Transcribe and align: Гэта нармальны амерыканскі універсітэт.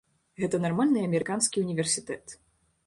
Гэта 0.43 0.61
нармальны 0.65 1.03
амерыканскі 1.11 1.67
універсітэт. 1.67 2.39